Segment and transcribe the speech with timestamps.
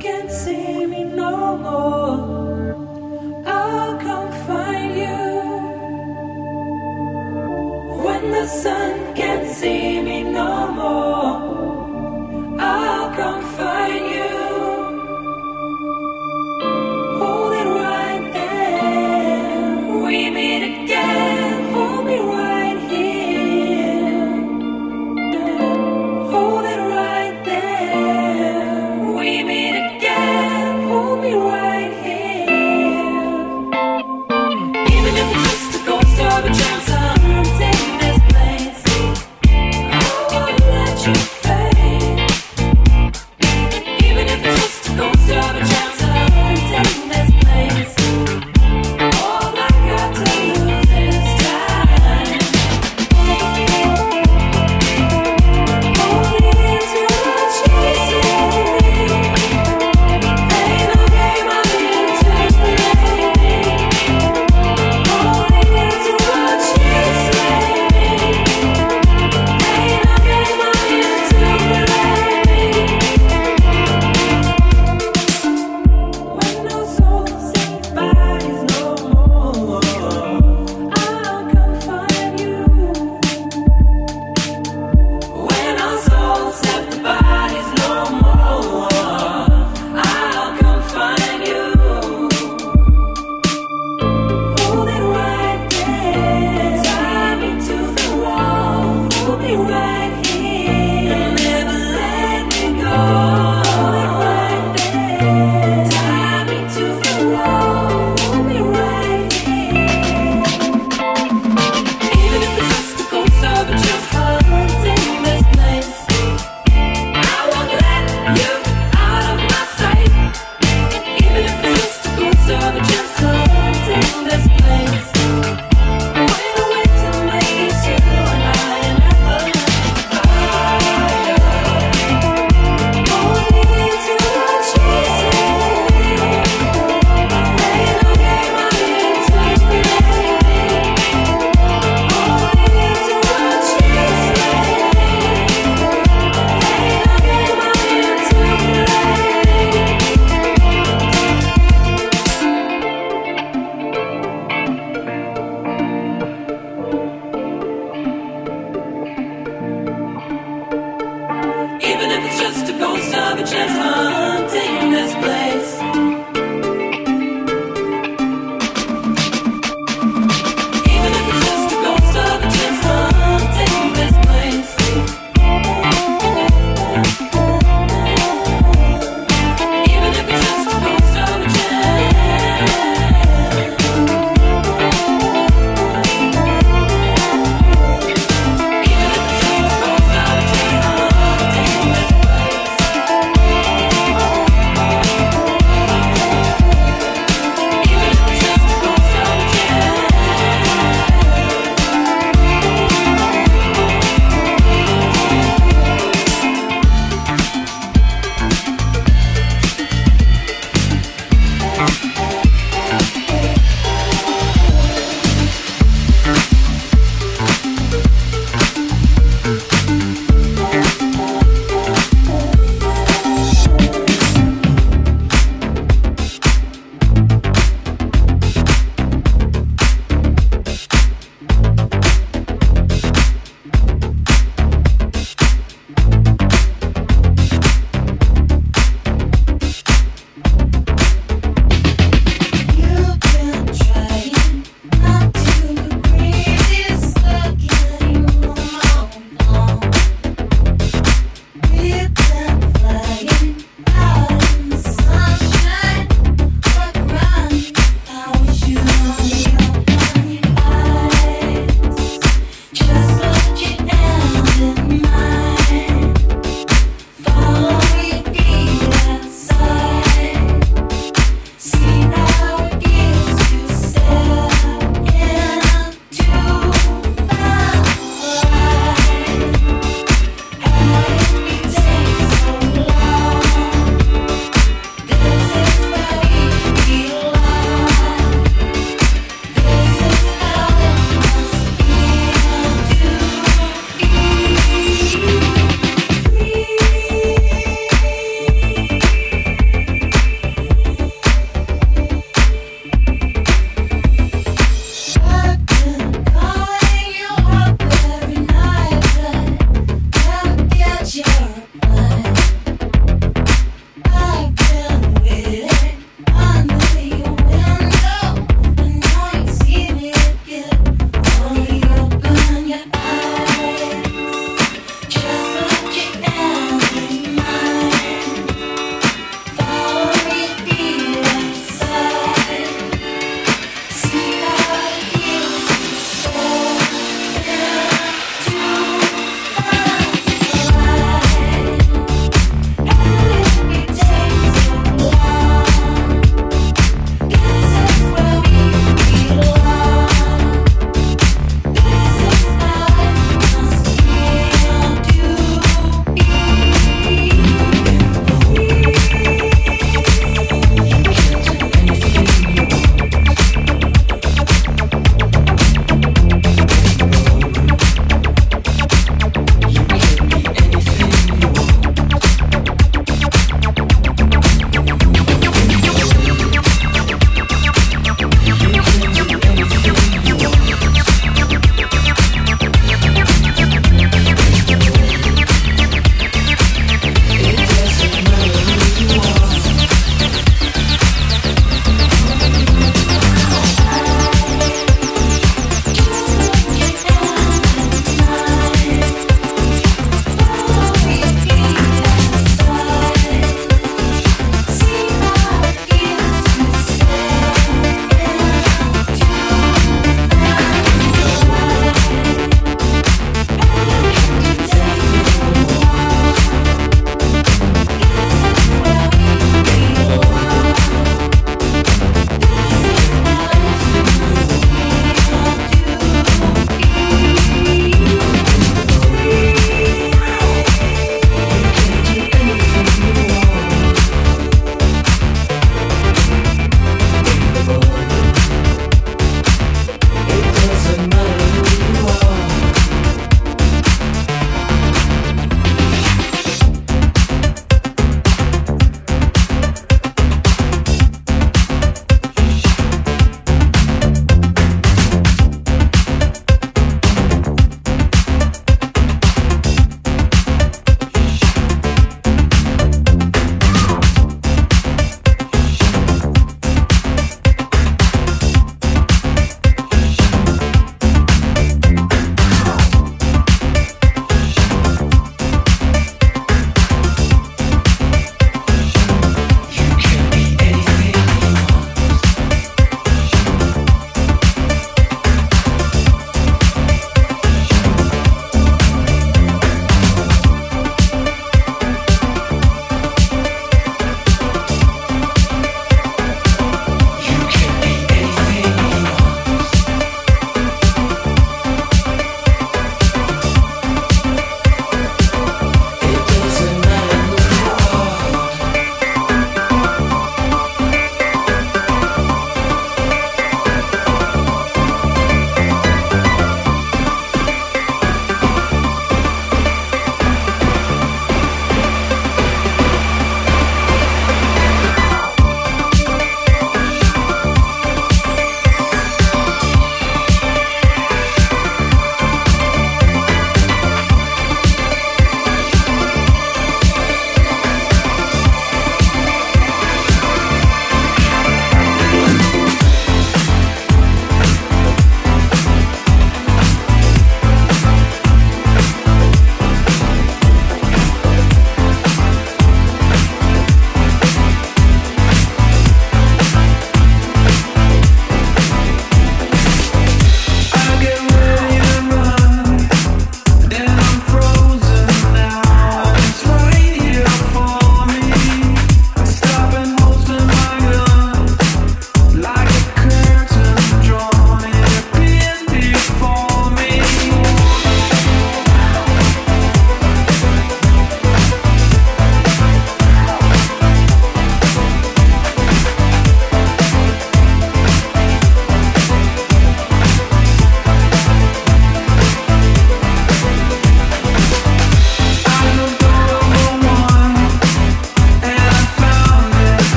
[0.00, 2.74] can't see me no more,
[3.44, 3.98] I'll
[4.46, 5.20] find you
[8.02, 8.79] when the sun.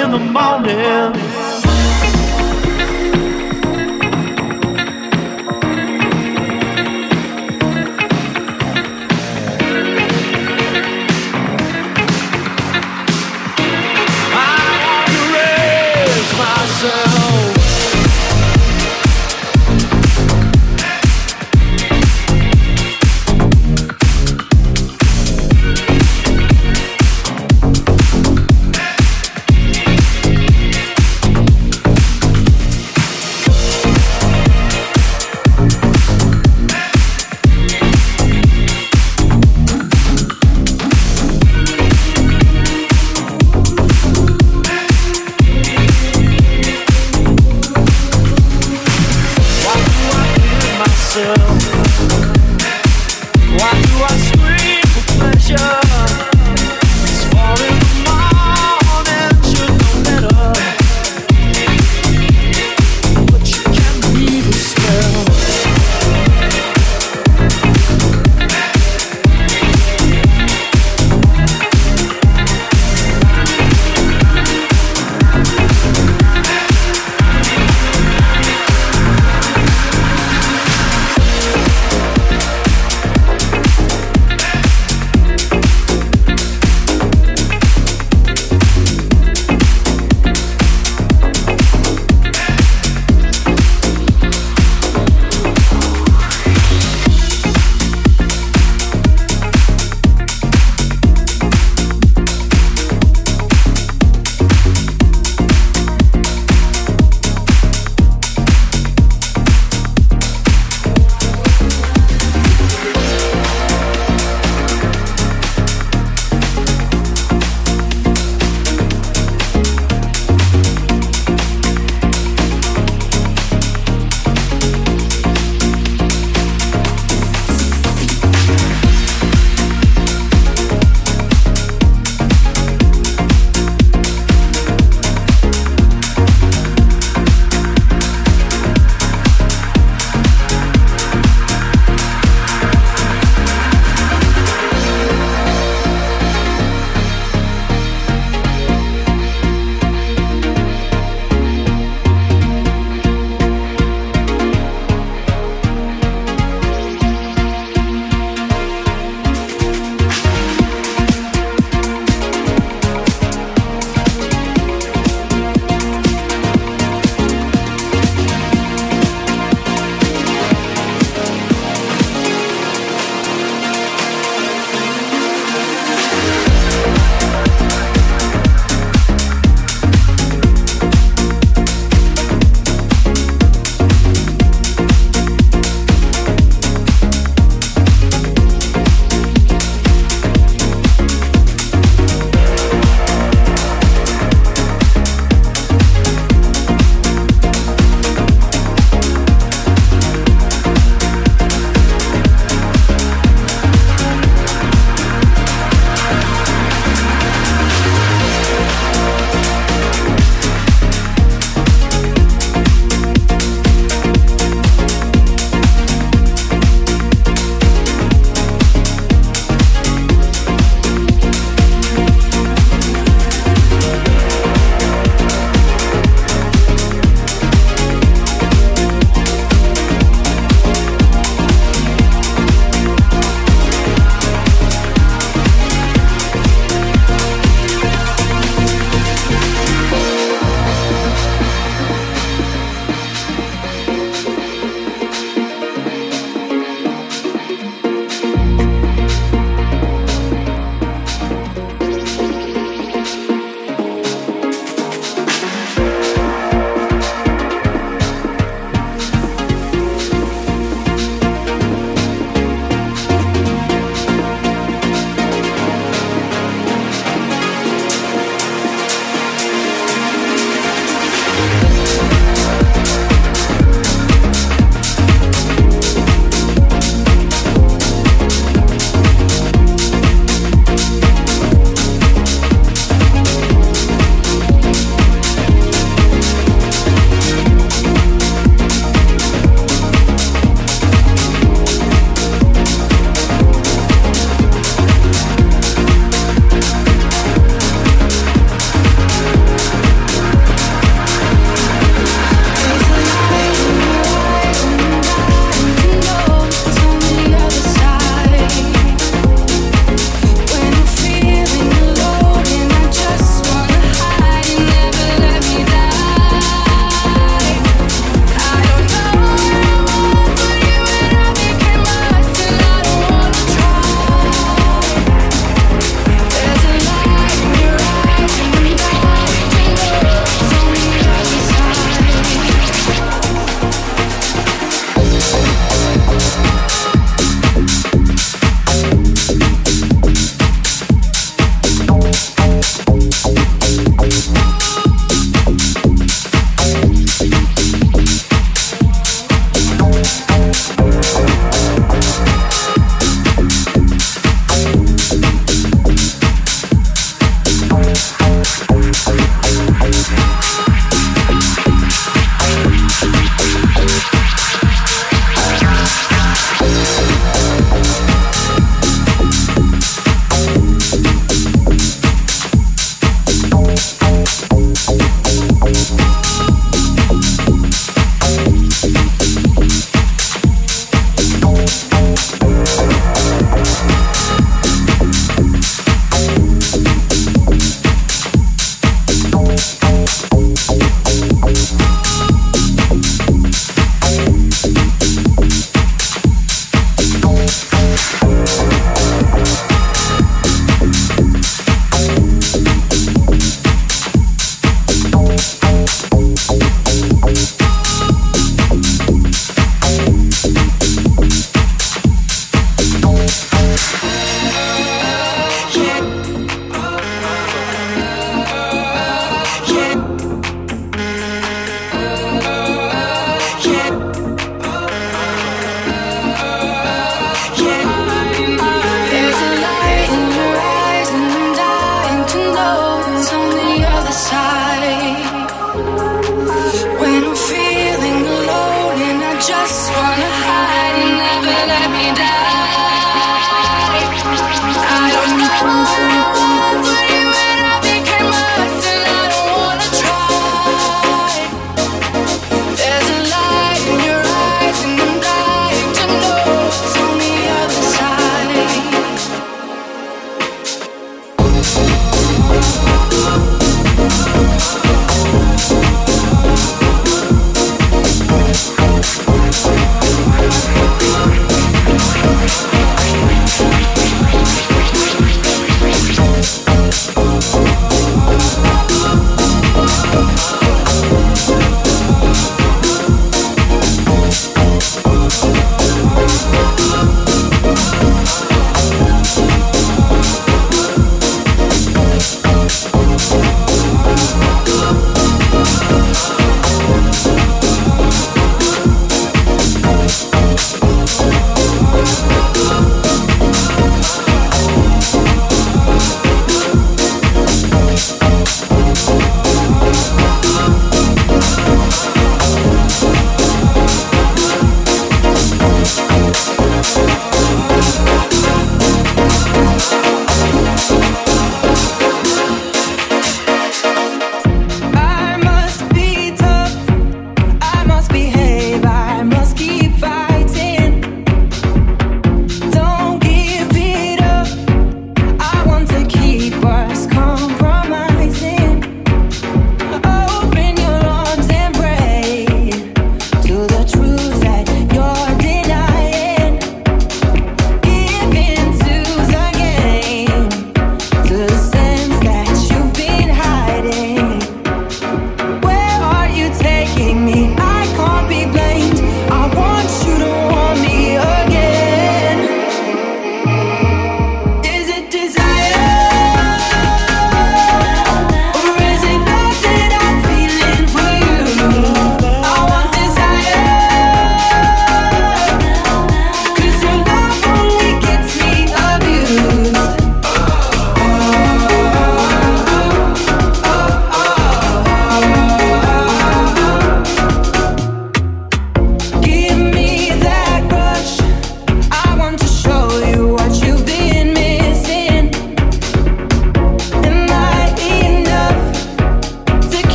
[0.00, 1.33] in the morning.